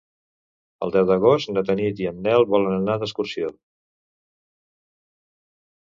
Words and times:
El 0.85 0.93
deu 0.95 1.05
d'agost 1.11 1.51
na 1.57 1.63
Tanit 1.67 2.01
i 2.05 2.09
en 2.13 2.25
Nel 2.29 2.47
volen 2.55 2.75
anar 2.81 2.99
d'excursió. 2.99 3.55